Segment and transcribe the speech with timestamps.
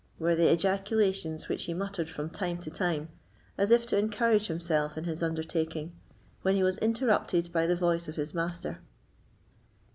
[0.17, 3.09] were the ejaculations which he muttered from time to time,
[3.55, 5.93] as if to encourage himself in his undertaking,
[6.41, 8.79] when he was interrupted by the voice of his master.